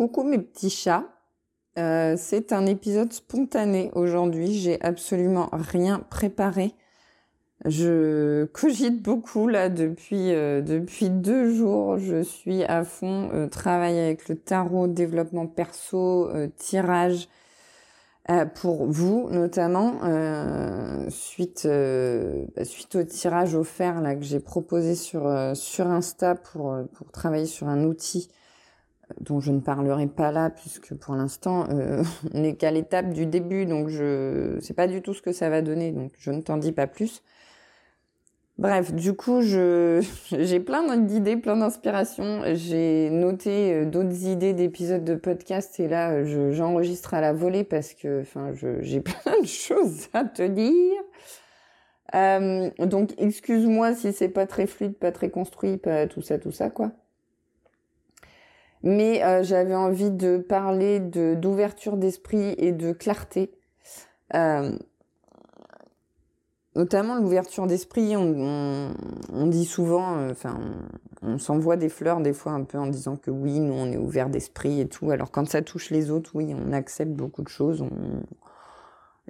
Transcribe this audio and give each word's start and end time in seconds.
Coucou 0.00 0.22
mes 0.22 0.38
petits 0.38 0.70
chats. 0.70 1.04
Euh, 1.78 2.14
c'est 2.16 2.54
un 2.54 2.64
épisode 2.64 3.12
spontané 3.12 3.90
aujourd'hui. 3.94 4.54
J'ai 4.54 4.80
absolument 4.80 5.50
rien 5.52 5.98
préparé. 5.98 6.72
Je 7.66 8.46
cogite 8.46 9.02
beaucoup 9.02 9.46
là 9.46 9.68
depuis 9.68 10.32
euh, 10.32 10.62
deux 10.62 11.54
jours. 11.54 11.98
Je 11.98 12.22
suis 12.22 12.64
à 12.64 12.82
fond 12.82 13.28
euh, 13.34 13.46
travail 13.46 13.98
avec 13.98 14.30
le 14.30 14.36
tarot, 14.36 14.86
développement 14.86 15.46
perso, 15.46 16.30
tirage 16.56 17.28
pour 18.54 18.86
vous 18.86 19.28
notamment 19.30 19.98
suite 21.10 21.66
bah, 21.66 22.64
suite 22.64 22.94
au 22.94 23.02
tirage 23.02 23.54
offert 23.54 24.00
que 24.02 24.22
j'ai 24.22 24.40
proposé 24.40 24.94
sur 24.94 25.26
Insta 25.26 26.36
pour 26.36 26.78
travailler 27.12 27.46
sur 27.46 27.68
un 27.68 27.84
outil 27.84 28.30
dont 29.20 29.40
je 29.40 29.52
ne 29.52 29.60
parlerai 29.60 30.06
pas 30.06 30.32
là 30.32 30.50
puisque 30.50 30.94
pour 30.94 31.14
l'instant 31.14 31.66
euh, 31.70 32.02
on 32.34 32.40
n'est 32.40 32.54
qu'à 32.54 32.70
l'étape 32.70 33.10
du 33.10 33.26
début 33.26 33.66
donc 33.66 33.88
je 33.88 34.58
sais 34.60 34.74
pas 34.74 34.86
du 34.86 35.02
tout 35.02 35.14
ce 35.14 35.22
que 35.22 35.32
ça 35.32 35.50
va 35.50 35.62
donner 35.62 35.92
donc 35.92 36.12
je 36.18 36.30
ne 36.30 36.40
t'en 36.40 36.56
dis 36.56 36.72
pas 36.72 36.86
plus. 36.86 37.22
Bref, 38.60 38.92
du 38.92 39.14
coup, 39.14 39.40
j'ai 39.40 40.60
plein 40.60 40.96
d'idées, 40.98 41.38
plein 41.38 41.56
d'inspirations. 41.56 42.42
J'ai 42.52 43.08
noté 43.08 43.72
euh, 43.72 43.84
d'autres 43.86 44.26
idées 44.26 44.52
d'épisodes 44.52 45.02
de 45.02 45.14
podcast 45.14 45.80
et 45.80 45.88
là, 45.88 46.22
j'enregistre 46.52 47.14
à 47.14 47.22
la 47.22 47.32
volée 47.32 47.64
parce 47.64 47.94
que, 47.94 48.20
enfin, 48.20 48.52
j'ai 48.82 49.00
plein 49.00 49.40
de 49.40 49.46
choses 49.46 50.08
à 50.12 50.24
te 50.24 50.42
dire. 50.46 51.00
Euh, 52.14 52.70
donc, 52.80 53.14
excuse-moi 53.16 53.94
si 53.94 54.12
c'est 54.12 54.28
pas 54.28 54.46
très 54.46 54.66
fluide, 54.66 54.94
pas 54.94 55.12
très 55.12 55.30
construit, 55.30 55.78
pas 55.78 56.06
tout 56.06 56.20
ça, 56.20 56.38
tout 56.38 56.52
ça, 56.52 56.68
quoi 56.68 56.92
mais 58.82 59.22
euh, 59.22 59.42
j'avais 59.42 59.74
envie 59.74 60.10
de 60.10 60.38
parler 60.38 61.00
de 61.00 61.34
d'ouverture 61.34 61.96
d'esprit 61.96 62.54
et 62.58 62.72
de 62.72 62.92
clarté. 62.92 63.52
Euh, 64.34 64.76
notamment 66.76 67.16
l'ouverture 67.16 67.66
d'esprit, 67.66 68.16
on, 68.16 68.94
on, 69.32 69.46
dit 69.46 69.64
souvent, 69.64 70.16
euh, 70.16 70.30
enfin, 70.30 70.58
on, 71.22 71.38
s'envoie 71.38 71.76
des 71.76 71.88
fleurs 71.88 72.20
des 72.20 72.32
fois 72.32 72.52
un 72.52 72.64
peu 72.64 72.78
en 72.78 72.86
disant 72.86 73.16
que 73.16 73.30
oui, 73.30 73.60
nous 73.60 73.74
on 73.74 73.90
est 73.90 73.96
ouvert 73.96 74.30
d'esprit 74.30 74.80
et 74.80 74.88
tout. 74.88 75.10
Alors 75.10 75.30
quand 75.30 75.48
ça 75.48 75.62
touche 75.62 75.90
les 75.90 76.10
autres, 76.10 76.30
oui, 76.34 76.54
on 76.56 76.72
accepte 76.72 77.12
beaucoup 77.12 77.42
de 77.42 77.48
choses. 77.48 77.84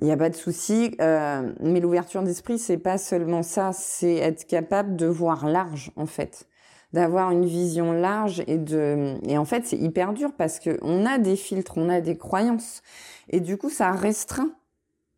Il 0.00 0.06
n'y 0.06 0.12
a 0.12 0.16
pas 0.16 0.30
de 0.30 0.36
souci, 0.36 0.96
euh, 1.00 1.52
mais 1.60 1.80
l'ouverture 1.80 2.22
d'esprit, 2.22 2.58
c'est 2.58 2.78
pas 2.78 2.96
seulement 2.96 3.42
ça, 3.42 3.72
c'est 3.72 4.14
être 4.16 4.46
capable 4.46 4.96
de 4.96 5.06
voir 5.06 5.46
large 5.46 5.92
en 5.96 6.06
fait 6.06 6.46
d'avoir 6.92 7.30
une 7.30 7.44
vision 7.44 7.92
large 7.92 8.42
et 8.46 8.58
de 8.58 9.14
et 9.28 9.38
en 9.38 9.44
fait 9.44 9.64
c'est 9.66 9.76
hyper 9.76 10.12
dur 10.12 10.32
parce 10.36 10.58
que 10.58 10.78
on 10.82 11.06
a 11.06 11.18
des 11.18 11.36
filtres, 11.36 11.78
on 11.78 11.88
a 11.88 12.00
des 12.00 12.16
croyances 12.16 12.82
et 13.28 13.40
du 13.40 13.56
coup 13.56 13.70
ça 13.70 13.92
restreint 13.92 14.50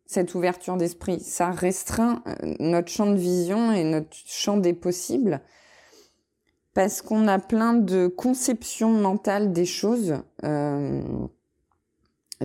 cette 0.05 0.35
ouverture 0.35 0.77
d'esprit, 0.77 1.19
ça 1.19 1.49
restreint 1.49 2.21
euh, 2.27 2.53
notre 2.59 2.91
champ 2.91 3.07
de 3.07 3.17
vision 3.17 3.71
et 3.71 3.83
notre 3.83 4.15
champ 4.25 4.57
des 4.57 4.73
possibles 4.73 5.41
parce 6.73 7.01
qu'on 7.01 7.27
a 7.27 7.39
plein 7.39 7.73
de 7.73 8.07
conceptions 8.07 8.91
mentales 8.91 9.53
des 9.53 9.65
choses. 9.65 10.15
Euh, 10.43 11.01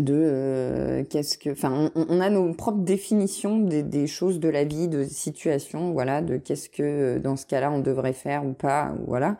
de 0.00 0.14
euh, 0.14 1.04
qu'est-ce 1.04 1.38
que 1.38 1.50
enfin 1.50 1.91
on, 1.94 2.20
a 2.20 2.30
nos 2.30 2.52
propres 2.54 2.82
définitions 2.82 3.58
des, 3.58 3.82
des, 3.82 4.06
choses 4.06 4.41
de 4.41 4.48
la 4.48 4.64
vie 4.64 4.88
de 4.88 5.04
situations 5.04 5.92
voilà 5.92 6.22
de 6.22 6.36
qu'est-ce 6.36 6.68
que 6.68 7.18
dans 7.18 7.36
ce 7.36 7.46
cas-là 7.46 7.70
on 7.70 7.80
devrait 7.80 8.12
faire 8.12 8.44
ou 8.46 8.52
pas 8.52 8.94
voilà. 9.06 9.36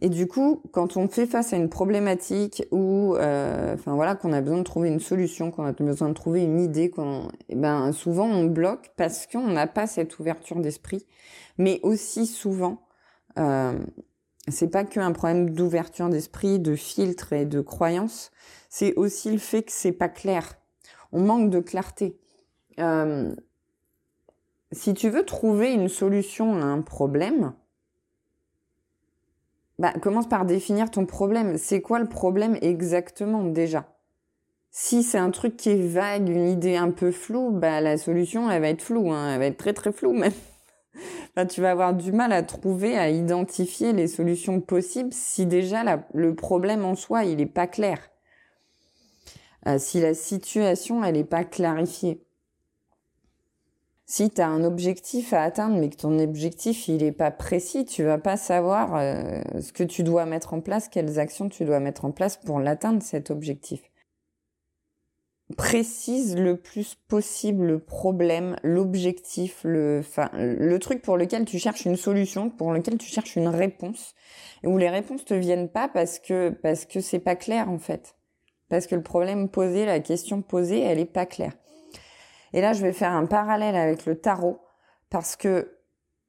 Et 0.00 0.08
du 0.08 0.26
coup 0.26 0.62
quand 0.72 0.96
on 0.96 1.08
fait 1.08 1.26
face 1.26 1.52
à 1.52 1.56
une 1.56 1.68
problématique 1.68 2.64
ou 2.72 3.14
euh, 3.16 3.74
enfin 3.74 3.94
voilà 3.94 4.14
qu'on 4.14 4.32
a 4.32 4.40
besoin 4.40 4.58
de 4.58 4.64
trouver 4.64 4.88
une 4.88 5.00
solution 5.00 5.50
qu'on 5.50 5.64
a 5.64 5.72
besoin 5.72 6.08
de 6.08 6.14
trouver 6.14 6.42
une 6.42 6.60
idée 6.60 6.90
qu'on 6.90 7.28
eh 7.48 7.54
ben 7.54 7.92
souvent 7.92 8.26
on 8.26 8.44
bloque 8.44 8.90
parce 8.96 9.26
qu'on 9.26 9.48
n'a 9.48 9.66
pas 9.66 9.86
cette 9.86 10.18
ouverture 10.18 10.60
d'esprit 10.60 11.06
mais 11.58 11.80
aussi 11.82 12.26
souvent 12.26 12.80
euh, 13.38 13.78
c'est 14.48 14.68
pas 14.68 14.84
qu'un 14.84 15.12
problème 15.12 15.50
d'ouverture 15.50 16.08
d'esprit, 16.08 16.58
de 16.58 16.76
filtre 16.76 17.32
et 17.32 17.46
de 17.46 17.60
croyance, 17.60 18.30
c'est 18.68 18.94
aussi 18.94 19.30
le 19.30 19.38
fait 19.38 19.62
que 19.62 19.72
c'est 19.72 19.92
pas 19.92 20.08
clair. 20.08 20.58
On 21.12 21.20
manque 21.20 21.50
de 21.50 21.60
clarté. 21.60 22.18
Euh, 22.78 23.34
si 24.72 24.92
tu 24.92 25.08
veux 25.08 25.24
trouver 25.24 25.72
une 25.72 25.88
solution 25.88 26.56
à 26.56 26.64
un 26.64 26.82
problème, 26.82 27.54
bah, 29.78 29.92
commence 30.02 30.28
par 30.28 30.44
définir 30.44 30.90
ton 30.90 31.06
problème. 31.06 31.56
C'est 31.56 31.80
quoi 31.80 31.98
le 31.98 32.08
problème 32.08 32.58
exactement 32.60 33.44
déjà? 33.44 33.88
Si 34.70 35.04
c'est 35.04 35.18
un 35.18 35.30
truc 35.30 35.56
qui 35.56 35.70
est 35.70 35.88
vague, 35.88 36.28
une 36.28 36.48
idée 36.48 36.76
un 36.76 36.90
peu 36.90 37.12
floue, 37.12 37.52
bah, 37.52 37.80
la 37.80 37.96
solution, 37.96 38.50
elle 38.50 38.60
va 38.60 38.68
être 38.68 38.82
floue, 38.82 39.12
hein. 39.12 39.32
elle 39.32 39.38
va 39.38 39.46
être 39.46 39.56
très 39.56 39.72
très 39.72 39.92
floue 39.92 40.12
même 40.12 40.32
tu 41.48 41.60
vas 41.60 41.72
avoir 41.72 41.94
du 41.94 42.12
mal 42.12 42.32
à 42.32 42.44
trouver, 42.44 42.96
à 42.96 43.10
identifier 43.10 43.92
les 43.92 44.06
solutions 44.06 44.60
possibles 44.60 45.12
si 45.12 45.46
déjà 45.46 46.04
le 46.14 46.34
problème 46.34 46.84
en 46.84 46.94
soi, 46.94 47.24
il 47.24 47.38
n'est 47.38 47.46
pas 47.46 47.66
clair. 47.66 47.98
Euh, 49.66 49.78
si 49.78 50.00
la 50.00 50.14
situation, 50.14 51.02
elle 51.02 51.14
n'est 51.14 51.24
pas 51.24 51.42
clarifiée. 51.42 52.22
Si 54.06 54.30
tu 54.30 54.40
as 54.40 54.48
un 54.48 54.62
objectif 54.62 55.32
à 55.32 55.42
atteindre, 55.42 55.78
mais 55.80 55.88
que 55.88 55.96
ton 55.96 56.18
objectif, 56.18 56.86
il 56.88 56.98
n'est 56.98 57.10
pas 57.10 57.30
précis, 57.30 57.84
tu 57.84 58.04
vas 58.04 58.18
pas 58.18 58.36
savoir 58.36 58.94
euh, 58.96 59.40
ce 59.60 59.72
que 59.72 59.82
tu 59.82 60.02
dois 60.02 60.26
mettre 60.26 60.54
en 60.54 60.60
place, 60.60 60.88
quelles 60.88 61.18
actions 61.18 61.48
tu 61.48 61.64
dois 61.64 61.80
mettre 61.80 62.04
en 62.04 62.12
place 62.12 62.36
pour 62.36 62.60
l'atteindre, 62.60 63.02
cet 63.02 63.30
objectif 63.30 63.80
précise 65.56 66.36
le 66.36 66.56
plus 66.56 66.94
possible 67.08 67.64
le 67.64 67.78
problème, 67.78 68.56
l'objectif, 68.62 69.60
le, 69.64 70.00
enfin, 70.00 70.30
le 70.34 70.78
truc 70.78 71.02
pour 71.02 71.16
lequel 71.16 71.44
tu 71.44 71.58
cherches 71.58 71.84
une 71.84 71.96
solution, 71.96 72.50
pour 72.50 72.72
lequel 72.72 72.98
tu 72.98 73.06
cherches 73.06 73.36
une 73.36 73.48
réponse, 73.48 74.14
et 74.62 74.66
où 74.66 74.78
les 74.78 74.90
réponses 74.90 75.24
te 75.24 75.34
viennent 75.34 75.68
pas 75.68 75.88
parce 75.88 76.18
que 76.18 76.50
parce 76.50 76.84
que 76.84 77.00
c'est 77.00 77.18
pas 77.18 77.36
clair 77.36 77.68
en 77.68 77.78
fait, 77.78 78.16
parce 78.68 78.86
que 78.86 78.94
le 78.94 79.02
problème 79.02 79.48
posé, 79.48 79.86
la 79.86 80.00
question 80.00 80.42
posée, 80.42 80.80
elle 80.80 80.98
est 80.98 81.04
pas 81.04 81.26
claire. 81.26 81.54
Et 82.52 82.60
là, 82.60 82.72
je 82.72 82.82
vais 82.82 82.92
faire 82.92 83.12
un 83.12 83.26
parallèle 83.26 83.76
avec 83.76 84.06
le 84.06 84.16
tarot 84.16 84.60
parce 85.10 85.36
que 85.36 85.78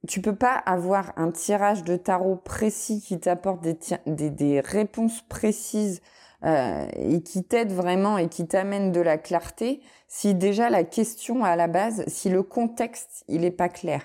tu 0.08 0.20
peux 0.20 0.34
pas 0.34 0.54
avoir 0.54 1.12
un 1.16 1.30
tirage 1.30 1.82
de 1.84 1.96
tarot 1.96 2.36
précis 2.36 3.00
qui 3.00 3.18
t'apporte 3.18 3.62
des, 3.62 3.78
des, 4.06 4.30
des 4.30 4.60
réponses 4.60 5.22
précises 5.28 6.00
euh, 6.46 6.86
et 6.94 7.22
qui 7.22 7.44
t'aide 7.44 7.72
vraiment 7.72 8.18
et 8.18 8.28
qui 8.28 8.46
t'amène 8.46 8.92
de 8.92 9.00
la 9.00 9.18
clarté 9.18 9.80
si 10.08 10.34
déjà 10.34 10.70
la 10.70 10.84
question 10.84 11.44
à 11.44 11.56
la 11.56 11.66
base, 11.66 12.04
si 12.06 12.28
le 12.28 12.42
contexte, 12.42 13.24
il 13.28 13.44
est 13.44 13.50
pas 13.50 13.68
clair. 13.68 14.02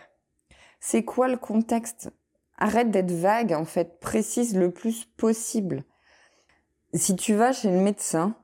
C'est 0.80 1.04
quoi 1.04 1.28
le 1.28 1.38
contexte? 1.38 2.12
Arrête 2.58 2.92
d'être 2.92 3.12
vague, 3.12 3.54
en 3.54 3.66
fait, 3.66 4.00
précise 4.00 4.56
le 4.56 4.72
plus 4.72 5.06
possible. 5.06 5.84
Si 6.94 7.16
tu 7.16 7.36
vas 7.36 7.54
chez 7.54 7.70
le 7.70 7.80
médecin, 7.80 8.36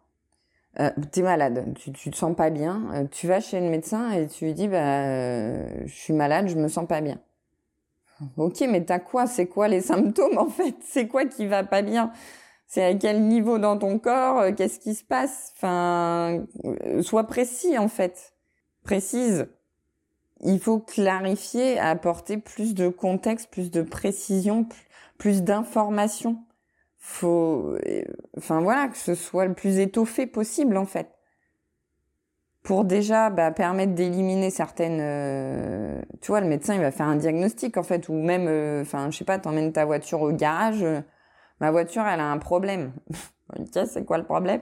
euh, 0.79 0.91
t'es 1.11 1.23
malade, 1.23 1.73
tu, 1.75 1.91
tu 1.91 2.11
te 2.11 2.15
sens 2.15 2.35
pas 2.35 2.51
bien, 2.51 2.83
euh, 2.93 3.07
tu 3.09 3.27
vas 3.27 3.39
chez 3.39 3.59
le 3.59 3.69
médecin 3.69 4.11
et 4.11 4.27
tu 4.27 4.45
lui 4.45 4.53
dis 4.53 4.67
bah 4.67 5.05
euh, 5.05 5.67
je 5.85 5.93
suis 5.93 6.13
malade, 6.13 6.47
je 6.47 6.55
me 6.55 6.67
sens 6.67 6.87
pas 6.87 7.01
bien. 7.01 7.19
Ok, 8.37 8.61
mais 8.61 8.83
t'as 8.83 8.99
quoi? 8.99 9.27
C'est 9.27 9.47
quoi 9.47 9.67
les 9.67 9.81
symptômes 9.81 10.37
en 10.37 10.49
fait? 10.49 10.75
C'est 10.87 11.07
quoi 11.07 11.25
qui 11.25 11.47
va 11.47 11.63
pas 11.63 11.81
bien? 11.81 12.11
C'est 12.67 12.83
à 12.83 12.93
quel 12.93 13.23
niveau 13.23 13.59
dans 13.59 13.77
ton 13.77 13.97
corps, 13.97 14.39
euh, 14.39 14.51
qu'est-ce 14.51 14.79
qui 14.79 14.93
se 14.93 15.03
passe? 15.03 15.53
Enfin, 15.55 16.45
euh, 16.65 17.01
sois 17.01 17.23
précis 17.23 17.77
en 17.77 17.87
fait, 17.87 18.33
précise. 18.83 19.47
Il 20.41 20.59
faut 20.59 20.79
clarifier, 20.79 21.79
apporter 21.79 22.37
plus 22.37 22.75
de 22.75 22.89
contexte, 22.89 23.49
plus 23.49 23.71
de 23.71 23.81
précision, 23.81 24.67
plus 25.17 25.43
d'informations. 25.43 26.43
Faut, 26.99 27.77
euh, 27.87 28.03
enfin 28.37 28.61
voilà, 28.61 28.89
que 28.89 28.97
ce 28.97 29.15
soit 29.15 29.45
le 29.45 29.53
plus 29.53 29.79
étoffé 29.79 30.27
possible 30.27 30.77
en 30.77 30.85
fait 30.85 31.07
pour 32.63 32.83
déjà 32.83 33.29
bah, 33.29 33.49
permettre 33.51 33.93
d'éliminer 33.93 34.49
certaines 34.49 36.03
tu 36.19 36.27
vois 36.27 36.41
le 36.41 36.47
médecin 36.47 36.75
il 36.75 36.81
va 36.81 36.91
faire 36.91 37.07
un 37.07 37.15
diagnostic 37.15 37.77
en 37.77 37.83
fait 37.83 38.09
ou 38.09 38.13
même 38.13 38.81
enfin 38.81 39.09
je 39.09 39.17
sais 39.17 39.23
pas 39.23 39.39
t'emmènes 39.39 39.71
ta 39.71 39.85
voiture 39.85 40.21
au 40.21 40.33
garage 40.33 40.83
ma 41.59 41.71
voiture, 41.71 42.05
elle 42.05 42.19
a 42.19 42.31
un 42.31 42.37
problème. 42.37 42.93
ok, 43.59 43.85
c'est 43.87 44.05
quoi 44.05 44.17
le 44.17 44.25
problème? 44.25 44.61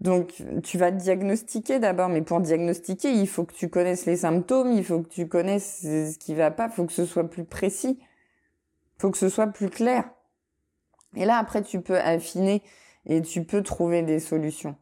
Donc, 0.00 0.42
tu 0.62 0.76
vas 0.76 0.90
diagnostiquer 0.90 1.78
d'abord, 1.78 2.08
mais 2.08 2.22
pour 2.22 2.40
diagnostiquer, 2.40 3.10
il 3.12 3.28
faut 3.28 3.44
que 3.44 3.54
tu 3.54 3.68
connaisses 3.68 4.06
les 4.06 4.16
symptômes, 4.16 4.72
il 4.72 4.84
faut 4.84 5.00
que 5.00 5.08
tu 5.08 5.28
connaisses 5.28 5.80
ce 5.82 6.18
qui 6.18 6.34
va 6.34 6.50
pas, 6.50 6.66
il 6.66 6.72
faut 6.72 6.84
que 6.84 6.92
ce 6.92 7.06
soit 7.06 7.28
plus 7.28 7.44
précis, 7.44 7.98
il 8.00 9.00
faut 9.00 9.10
que 9.10 9.18
ce 9.18 9.28
soit 9.28 9.46
plus 9.46 9.70
clair. 9.70 10.04
Et 11.16 11.24
là, 11.24 11.38
après, 11.38 11.62
tu 11.62 11.80
peux 11.80 11.98
affiner 11.98 12.62
et 13.06 13.22
tu 13.22 13.44
peux 13.44 13.62
trouver 13.62 14.02
des 14.02 14.18
solutions. 14.18 14.76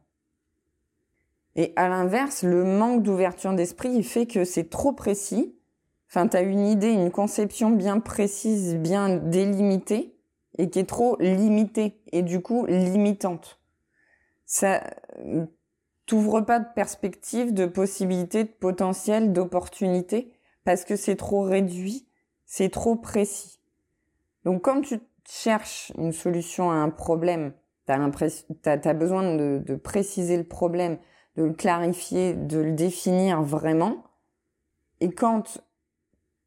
Et 1.55 1.73
à 1.75 1.87
l'inverse, 1.87 2.43
le 2.43 2.63
manque 2.63 3.03
d'ouverture 3.03 3.53
d'esprit, 3.53 4.01
fait 4.03 4.25
que 4.25 4.43
c'est 4.43 4.69
trop 4.69 4.93
précis. 4.93 5.55
Enfin, 6.09 6.27
tu 6.27 6.37
as 6.37 6.41
une 6.41 6.65
idée, 6.65 6.89
une 6.89 7.11
conception 7.11 7.69
bien 7.69 7.99
précise, 7.99 8.75
bien 8.75 9.09
délimitée 9.17 10.15
et 10.57 10.69
qui 10.69 10.79
est 10.79 10.89
trop 10.89 11.17
limitée 11.19 12.01
et 12.11 12.21
du 12.21 12.41
coup 12.41 12.65
limitante. 12.65 13.59
ça 14.45 14.83
t'ouvre 16.05 16.41
pas 16.41 16.59
de 16.59 16.67
perspective, 16.75 17.53
de 17.53 17.65
possibilité, 17.65 18.43
de 18.43 18.49
potentiel, 18.49 19.31
d'opportunité, 19.31 20.33
parce 20.63 20.83
que 20.83 20.95
c'est 20.95 21.15
trop 21.15 21.41
réduit, 21.41 22.07
c'est 22.45 22.69
trop 22.69 22.95
précis. 22.95 23.59
Donc 24.43 24.63
quand 24.63 24.81
tu 24.81 24.99
cherches 25.27 25.91
une 25.97 26.11
solution 26.11 26.71
à 26.71 26.75
un 26.75 26.89
problème, 26.89 27.53
tu 27.85 27.91
as, 27.93 28.93
besoin 28.93 29.35
de, 29.35 29.61
de, 29.65 29.75
préciser 29.75 30.37
le 30.37 30.43
problème, 30.43 30.97
de 31.35 31.43
le 31.43 31.53
clarifier, 31.53 32.33
de 32.33 32.59
le 32.59 32.71
définir 32.71 33.41
vraiment. 33.41 34.03
Et 34.99 35.11
quand 35.11 35.61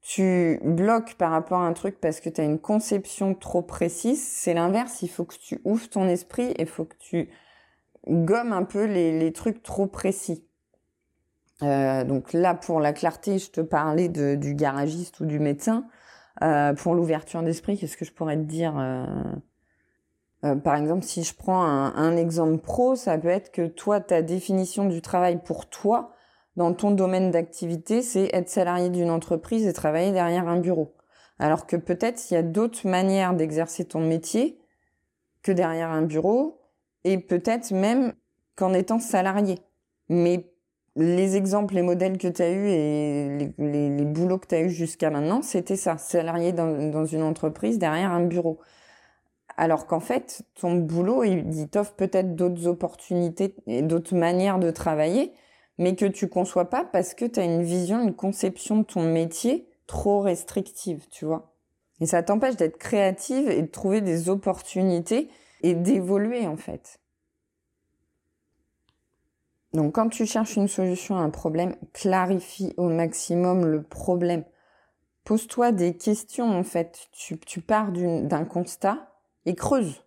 tu 0.08 0.60
bloques 0.62 1.14
par 1.14 1.32
rapport 1.32 1.58
à 1.58 1.66
un 1.66 1.72
truc 1.72 2.00
parce 2.00 2.20
que 2.20 2.28
tu 2.28 2.40
as 2.40 2.44
une 2.44 2.60
conception 2.60 3.34
trop 3.34 3.60
précise, 3.60 4.24
c'est 4.24 4.54
l'inverse. 4.54 5.02
Il 5.02 5.08
faut 5.08 5.24
que 5.24 5.34
tu 5.34 5.60
ouvres 5.64 5.88
ton 5.88 6.06
esprit 6.06 6.44
et 6.44 6.60
il 6.60 6.68
faut 6.68 6.84
que 6.84 6.94
tu 7.00 7.28
gommes 8.06 8.52
un 8.52 8.62
peu 8.62 8.84
les, 8.84 9.32
trucs 9.32 9.64
trop 9.64 9.88
précis. 9.88 10.46
Euh, 11.64 12.04
donc 12.04 12.32
là, 12.32 12.54
pour 12.54 12.78
la 12.78 12.92
clarté, 12.92 13.40
je 13.40 13.50
te 13.50 13.60
parlais 13.60 14.08
du 14.08 14.54
garagiste 14.54 15.18
ou 15.18 15.26
du 15.26 15.40
médecin. 15.40 15.88
Euh, 16.44 16.72
pour 16.72 16.94
l'ouverture 16.94 17.42
d'esprit, 17.42 17.76
qu'est-ce 17.76 17.96
que 17.96 18.04
je 18.04 18.12
pourrais 18.12 18.36
te 18.36 18.42
dire 18.42 18.78
euh, 18.78 20.54
Par 20.54 20.76
exemple, 20.76 21.02
si 21.02 21.24
je 21.24 21.34
prends 21.34 21.64
un, 21.64 22.16
exemple 22.16 22.58
pro, 22.58 22.94
ça 22.94 23.18
peut 23.18 23.26
être 23.26 23.50
que 23.50 23.66
toi, 23.66 23.98
ta 23.98 24.22
définition 24.22 24.84
du 24.84 25.02
travail 25.02 25.42
pour 25.42 25.68
toi, 25.68 26.12
dans 26.56 26.72
ton 26.72 26.90
domaine 26.90 27.30
d'activité, 27.30 28.02
c'est 28.02 28.30
être 28.32 28.48
salarié 28.48 28.88
d'une 28.88 29.10
entreprise 29.10 29.66
et 29.66 29.72
travailler 29.72 30.12
derrière 30.12 30.48
un 30.48 30.58
bureau. 30.58 30.94
Alors 31.38 31.66
que 31.66 31.76
peut-être 31.76 32.30
il 32.30 32.34
y 32.34 32.36
a 32.36 32.42
d'autres 32.42 32.88
manières 32.88 33.34
d'exercer 33.34 33.84
ton 33.84 34.00
métier 34.00 34.58
que 35.42 35.52
derrière 35.52 35.90
un 35.90 36.02
bureau 36.02 36.60
et 37.04 37.18
peut-être 37.18 37.72
même 37.72 38.14
qu'en 38.56 38.72
étant 38.72 38.98
salarié. 38.98 39.58
Mais 40.08 40.50
les 40.96 41.36
exemples, 41.36 41.74
les 41.74 41.82
modèles 41.82 42.16
que 42.16 42.28
tu 42.28 42.42
as 42.42 42.50
eus 42.50 42.68
et 42.68 43.52
les, 43.58 43.90
les, 43.90 44.04
boulots 44.04 44.38
que 44.38 44.46
tu 44.46 44.54
as 44.54 44.62
eus 44.62 44.70
jusqu'à 44.70 45.10
maintenant, 45.10 45.42
c'était 45.42 45.76
ça, 45.76 45.98
salarié 45.98 46.52
dans, 46.52 47.04
une 47.04 47.22
entreprise 47.22 47.78
derrière 47.78 48.12
un 48.12 48.24
bureau. 48.24 48.58
Alors 49.58 49.86
qu'en 49.86 50.00
fait, 50.00 50.42
ton 50.54 50.74
boulot, 50.76 51.22
il, 51.22 51.54
il 51.54 51.68
t'offre 51.68 51.92
peut-être 51.92 52.34
d'autres 52.34 52.66
opportunités 52.66 53.54
et 53.66 53.82
d'autres 53.82 54.16
manières 54.16 54.58
de 54.58 54.70
travailler, 54.70 55.32
mais 55.78 55.94
que 55.94 56.06
tu 56.06 56.28
conçois 56.28 56.70
pas 56.70 56.84
parce 56.84 57.14
que 57.14 57.24
tu 57.24 57.40
as 57.40 57.44
une 57.44 57.62
vision, 57.62 58.02
une 58.02 58.14
conception 58.14 58.78
de 58.78 58.84
ton 58.84 59.02
métier 59.02 59.68
trop 59.86 60.20
restrictive, 60.20 61.06
tu 61.10 61.24
vois. 61.24 61.52
Et 62.00 62.06
ça 62.06 62.22
t'empêche 62.22 62.56
d'être 62.56 62.78
créative 62.78 63.48
et 63.50 63.62
de 63.62 63.66
trouver 63.66 64.00
des 64.00 64.28
opportunités 64.28 65.30
et 65.62 65.74
d'évoluer 65.74 66.46
en 66.46 66.56
fait. 66.56 67.00
Donc 69.72 69.94
quand 69.94 70.08
tu 70.08 70.26
cherches 70.26 70.56
une 70.56 70.68
solution 70.68 71.16
à 71.16 71.20
un 71.20 71.30
problème, 71.30 71.76
clarifie 71.92 72.72
au 72.76 72.88
maximum 72.88 73.66
le 73.66 73.82
problème. 73.82 74.44
Pose-toi 75.24 75.72
des 75.72 75.96
questions 75.96 76.50
en 76.50 76.62
fait. 76.62 77.08
Tu, 77.12 77.38
tu 77.38 77.60
pars 77.60 77.92
d'un 77.92 78.44
constat 78.44 79.12
et 79.44 79.54
creuse. 79.54 80.04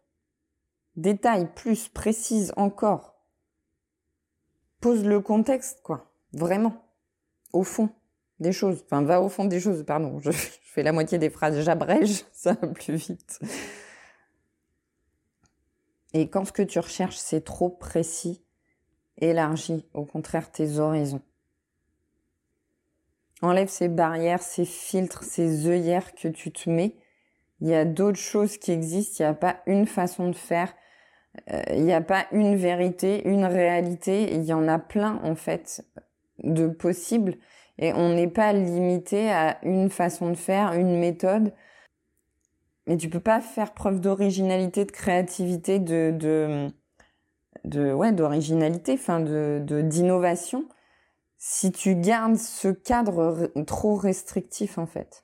Détaille 0.96 1.48
plus, 1.54 1.88
précise 1.88 2.54
encore 2.58 3.19
pose 4.80 5.06
le 5.06 5.20
contexte, 5.20 5.82
quoi. 5.84 6.12
Vraiment. 6.34 6.86
Au 7.54 7.64
fond 7.64 7.90
des 8.40 8.52
choses. 8.52 8.84
Enfin, 8.86 9.04
va 9.04 9.22
au 9.22 9.30
fond 9.30 9.46
des 9.46 9.60
choses, 9.60 9.84
pardon. 9.84 10.20
Je, 10.20 10.32
fais 10.64 10.84
la 10.84 10.92
moitié 10.92 11.18
des 11.18 11.30
phrases, 11.30 11.60
j'abrège, 11.62 12.24
ça 12.32 12.56
plus 12.56 12.96
vite. 12.96 13.40
Et 16.14 16.30
quand 16.30 16.46
ce 16.46 16.52
que 16.52 16.64
tu 16.64 16.80
recherches, 16.80 17.18
c'est 17.18 17.42
trop 17.42 17.70
précis, 17.70 18.44
élargis 19.18 19.86
au 19.94 20.06
contraire 20.06 20.52
tes 20.52 20.80
horizons. 20.80 21.22
Enlève 23.42 23.70
ces 23.70 23.88
barrières, 23.88 24.42
ces 24.42 24.66
filtres, 24.66 25.24
ces 25.24 25.68
œillères 25.68 26.14
que 26.14 26.28
tu 26.28 26.52
te 26.52 26.70
mets. 26.70 26.96
Il 27.62 27.68
y 27.68 27.76
a 27.76 27.86
d'autres 27.86 28.20
choses 28.20 28.58
qui 28.58 28.72
existent, 28.72 29.18
il 29.20 29.22
n'y 29.24 29.30
a 29.30 29.34
pas 29.34 29.62
une 29.66 29.86
façon 29.86 30.30
de 30.30 30.36
faire 30.36 30.74
il 31.48 31.84
n'y 31.84 31.94
a 31.94 32.02
pas 32.02 32.26
une 32.32 32.56
vérité, 32.56 33.28
une 33.28 33.46
réalité, 33.46 34.34
il 34.34 34.44
y 34.44 34.54
en 34.54 34.68
a 34.68 34.80
plein 34.80 35.20
en 35.24 35.36
fait 35.36 35.86
de 36.44 36.68
possibles 36.68 37.38
et 37.80 37.94
on 37.94 38.14
n'est 38.14 38.28
pas 38.28 38.52
limité 38.54 39.32
à 39.32 39.58
une 39.64 39.90
façon 39.90 40.30
de 40.30 40.36
faire, 40.36 40.74
une 40.74 41.00
méthode. 41.00 41.54
Mais 42.88 42.98
tu 42.98 43.10
peux 43.10 43.22
pas 43.22 43.40
faire 43.40 43.74
preuve 43.74 44.02
d'originalité, 44.02 44.84
de 44.84 44.92
créativité, 44.92 45.80
de, 45.80 46.72
ouais, 47.74 48.12
d'originalité, 48.12 48.94
enfin 48.94 49.22
de, 49.22 49.82
d'innovation, 49.82 50.68
si 51.38 51.72
tu 51.72 51.96
gardes 51.96 52.36
ce 52.36 52.68
cadre 52.68 53.50
trop 53.66 53.96
restrictif 53.96 54.78
en 54.78 54.86
fait. 54.86 55.24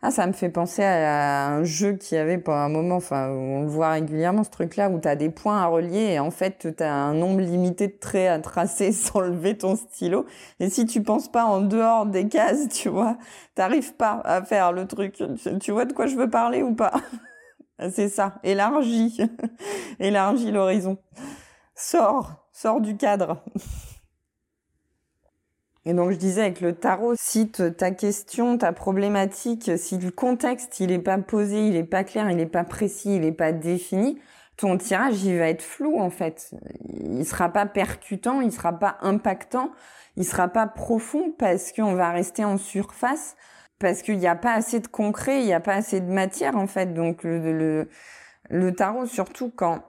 Ah, 0.00 0.12
ça 0.12 0.28
me 0.28 0.32
fait 0.32 0.48
penser 0.48 0.84
à 0.84 1.48
un 1.48 1.64
jeu 1.64 1.94
qui 1.94 2.16
avait 2.16 2.38
pendant 2.38 2.58
un 2.58 2.68
moment, 2.68 2.96
enfin, 2.96 3.30
on 3.30 3.62
le 3.62 3.66
voit 3.66 3.90
régulièrement, 3.90 4.44
ce 4.44 4.50
truc-là, 4.50 4.90
où 4.90 5.00
tu 5.00 5.16
des 5.16 5.28
points 5.28 5.60
à 5.60 5.66
relier 5.66 6.12
et 6.12 6.18
en 6.20 6.30
fait, 6.30 6.72
tu 6.76 6.82
as 6.84 6.94
un 6.94 7.14
nombre 7.14 7.40
limité 7.40 7.88
de 7.88 7.98
traits 7.98 8.28
à 8.28 8.38
tracer 8.38 8.92
sans 8.92 9.20
lever 9.20 9.58
ton 9.58 9.74
stylo. 9.74 10.24
Et 10.60 10.70
si 10.70 10.86
tu 10.86 11.02
penses 11.02 11.28
pas 11.28 11.44
en 11.44 11.62
dehors 11.62 12.06
des 12.06 12.28
cases, 12.28 12.68
tu 12.68 12.88
vois, 12.88 13.18
t'arrives 13.56 13.94
pas 13.94 14.20
à 14.24 14.40
faire 14.44 14.70
le 14.70 14.86
truc. 14.86 15.20
Tu 15.60 15.72
vois 15.72 15.84
de 15.84 15.92
quoi 15.92 16.06
je 16.06 16.14
veux 16.14 16.30
parler 16.30 16.62
ou 16.62 16.74
pas? 16.76 16.92
C'est 17.90 18.08
ça, 18.08 18.34
élargis, 18.44 19.20
élargis 19.98 20.52
l'horizon. 20.52 20.98
Sors, 21.74 22.46
sors 22.52 22.80
du 22.80 22.96
cadre. 22.96 23.42
Et 25.88 25.94
donc 25.94 26.10
je 26.10 26.16
disais 26.16 26.42
avec 26.42 26.60
le 26.60 26.74
tarot, 26.74 27.14
si 27.16 27.48
ta 27.50 27.90
question, 27.92 28.58
ta 28.58 28.74
problématique, 28.74 29.70
si 29.78 29.96
le 29.96 30.10
contexte 30.10 30.80
il 30.80 30.92
est 30.92 30.98
pas 30.98 31.16
posé, 31.16 31.66
il 31.66 31.76
est 31.76 31.82
pas 31.82 32.04
clair, 32.04 32.30
il 32.30 32.38
est 32.40 32.44
pas 32.44 32.64
précis, 32.64 33.16
il 33.16 33.24
est 33.24 33.32
pas 33.32 33.52
défini, 33.52 34.20
ton 34.58 34.76
tirage 34.76 35.24
il 35.24 35.38
va 35.38 35.48
être 35.48 35.62
flou 35.62 35.98
en 35.98 36.10
fait. 36.10 36.54
Il 36.92 37.24
sera 37.24 37.48
pas 37.48 37.64
percutant, 37.64 38.42
il 38.42 38.52
sera 38.52 38.78
pas 38.78 38.98
impactant, 39.00 39.70
il 40.16 40.26
sera 40.26 40.48
pas 40.48 40.66
profond 40.66 41.32
parce 41.38 41.72
qu'on 41.72 41.94
va 41.94 42.10
rester 42.10 42.44
en 42.44 42.58
surface, 42.58 43.34
parce 43.78 44.02
qu'il 44.02 44.18
n'y 44.18 44.26
a 44.26 44.36
pas 44.36 44.52
assez 44.52 44.80
de 44.80 44.88
concret, 44.88 45.40
il 45.40 45.46
n'y 45.46 45.54
a 45.54 45.60
pas 45.60 45.76
assez 45.76 46.02
de 46.02 46.12
matière 46.12 46.58
en 46.58 46.66
fait. 46.66 46.92
Donc 46.92 47.24
le 47.24 47.88
tarot 48.76 49.06
surtout 49.06 49.50
quand 49.56 49.82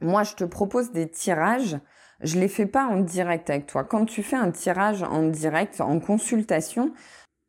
moi 0.00 0.24
je 0.24 0.34
te 0.34 0.42
propose 0.42 0.90
des 0.90 1.08
tirages 1.08 1.78
je 2.22 2.38
les 2.38 2.48
fais 2.48 2.66
pas 2.66 2.86
en 2.86 2.98
direct 3.00 3.50
avec 3.50 3.66
toi. 3.66 3.84
Quand 3.84 4.04
tu 4.04 4.22
fais 4.22 4.36
un 4.36 4.50
tirage 4.50 5.02
en 5.02 5.22
direct, 5.22 5.80
en 5.80 6.00
consultation, 6.00 6.92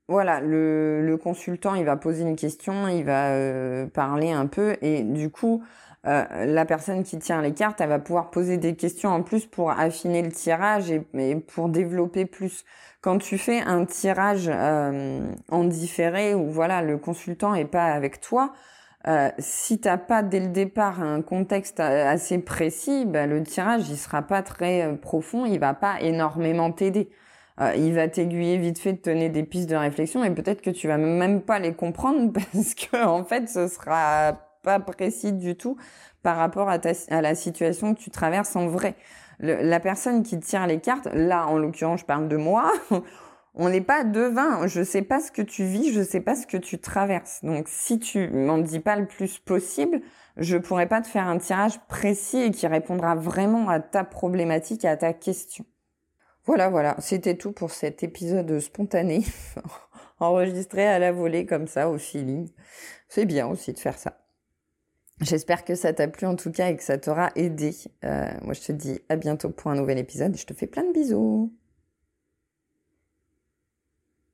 voilà, 0.08 0.42
le, 0.42 1.18
consultant, 1.22 1.76
il 1.76 1.86
va 1.86 1.96
poser 1.96 2.24
une 2.24 2.36
question, 2.36 2.88
il 2.88 3.04
va 3.04 3.30
euh, 3.30 3.86
parler 3.88 4.32
un 4.32 4.48
peu, 4.48 4.76
et 4.82 5.04
du 5.04 5.30
coup, 5.30 5.64
euh, 6.08 6.24
la 6.46 6.66
personne 6.66 7.04
qui 7.04 7.20
tient 7.20 7.42
les 7.42 7.54
cartes, 7.54 7.80
elle 7.82 7.90
va 7.90 8.00
pouvoir 8.00 8.32
poser 8.32 8.58
des 8.58 8.76
questions 8.76 9.10
en 9.10 9.22
plus 9.22 9.46
pour 9.46 9.72
affiner 9.72 10.22
le 10.24 10.32
tirage 10.32 10.92
et, 10.92 11.06
et 11.14 11.36
pour 11.36 11.70
développer 11.70 12.26
plus. 12.26 12.66
Quand 13.02 13.18
tu 13.20 13.38
fais 13.38 13.62
un 13.62 13.86
tirage 13.86 14.50
euh, 14.52 15.22
en 15.50 15.64
différé, 15.66 16.34
où 16.34 16.50
voilà, 16.50 16.82
le 16.82 16.98
consultant 16.98 17.54
est 17.54 17.66
pas 17.66 17.86
avec 17.86 18.20
toi, 18.20 18.54
euh, 19.08 19.30
si 19.40 19.80
t'as 19.80 19.98
pas 19.98 20.24
dès 20.24 20.42
le 20.42 20.50
départ 20.50 21.02
un 21.02 21.22
contexte 21.22 21.80
assez 21.80 22.38
précis, 22.40 23.06
bah, 23.06 23.28
le 23.28 23.42
tirage 23.44 23.90
il 23.90 23.98
sera 23.98 24.22
pas 24.22 24.44
très 24.44 24.84
euh, 24.84 24.96
profond, 24.96 25.46
il 25.46 25.60
va 25.60 25.74
pas 25.74 26.02
énormément 26.02 26.72
t'aider. 26.72 27.10
Euh, 27.62 27.74
il 27.76 27.94
va 27.94 28.08
t'aiguiller 28.10 28.58
vite 28.58 28.80
fait, 28.80 28.96
te 28.98 29.10
donner 29.10 29.30
des 29.30 29.44
pistes 29.44 29.70
de 29.70 29.76
réflexion 29.76 30.24
et 30.24 30.32
peut-être 30.32 30.62
que 30.62 30.70
tu 30.70 30.88
vas 30.88 30.98
même 30.98 31.42
pas 31.42 31.60
les 31.60 31.74
comprendre 31.74 32.32
parce 32.54 32.74
que 32.74 33.06
en 33.06 33.24
fait 33.24 33.48
ce 33.50 33.68
sera 33.70 34.34
pas 34.64 34.80
précis 34.80 35.32
du 35.32 35.56
tout 35.56 35.78
par 36.22 36.36
rapport 36.38 36.70
à, 36.70 36.80
ta, 36.80 36.92
à 37.10 37.22
la 37.22 37.36
situation 37.36 37.94
que 37.96 38.00
tu 38.00 38.12
traverses 38.12 38.56
en 38.58 38.68
vrai. 38.68 38.96
la 39.40 39.80
personne 39.80 40.24
qui 40.24 40.40
tire 40.40 40.68
les 40.68 40.82
cartes, 40.82 41.08
là 41.14 41.48
en 41.48 41.58
l'occurrence 41.58 42.02
je 42.02 42.06
parle 42.06 42.28
de 42.28 42.38
moi. 42.38 42.72
On 43.56 43.70
n'est 43.70 43.82
pas 43.82 44.04
devin. 44.04 44.68
Je 44.68 44.84
sais 44.84 45.02
pas 45.02 45.20
ce 45.20 45.32
que 45.32 45.42
tu 45.42 45.64
vis, 45.64 45.94
je 45.94 46.02
sais 46.02 46.22
pas 46.22 46.36
ce 46.36 46.48
que 46.48 46.58
tu 46.58 46.80
traverses. 46.80 47.44
Donc, 47.44 47.68
si 47.68 48.00
tu 48.00 48.30
m'en 48.30 48.58
dis 48.58 48.80
pas 48.80 48.96
le 48.96 49.06
plus 49.06 49.40
possible, 49.40 50.02
je 50.38 50.58
pourrais 50.58 50.88
pas 50.88 51.02
te 51.02 51.08
faire 51.08 51.28
un 51.28 51.38
tirage 51.38 51.80
précis 51.88 52.38
et 52.38 52.52
qui 52.52 52.68
répondra 52.68 53.16
vraiment 53.16 53.70
à 53.70 53.80
ta 53.80 54.04
problématique 54.04 54.86
et 54.86 54.88
à 54.88 54.98
ta 54.98 55.14
question. 55.14 55.66
Voilà, 56.46 56.70
voilà. 56.70 56.96
C'était 57.00 57.36
tout 57.36 57.52
pour 57.52 57.72
cet 57.72 58.04
épisode 58.04 58.60
spontané, 58.60 59.24
enregistré 60.20 60.88
à 60.88 61.00
la 61.00 61.12
volée 61.12 61.46
comme 61.46 61.68
ça, 61.68 61.90
au 61.90 61.98
feeling. 61.98 62.50
C'est 63.08 63.26
bien 63.26 63.48
aussi 63.48 63.74
de 63.74 63.80
faire 63.80 63.98
ça. 63.98 64.18
J'espère 65.22 65.66
que 65.66 65.76
ça 65.76 65.92
t'a 65.92 66.08
plu 66.08 66.26
en 66.28 66.36
tout 66.36 66.52
cas 66.52 66.70
et 66.70 66.78
que 66.78 66.84
ça 66.84 66.98
t'aura 66.98 67.32
aidé. 67.36 67.76
Euh, 68.06 68.32
moi, 68.42 68.54
je 68.54 68.62
te 68.62 68.72
dis 68.72 69.02
à 69.10 69.18
bientôt 69.18 69.50
pour 69.50 69.70
un 69.70 69.76
nouvel 69.76 69.98
épisode 69.98 70.38
je 70.38 70.46
te 70.46 70.54
fais 70.54 70.68
plein 70.68 70.84
de 70.84 70.94
bisous. 70.94 71.54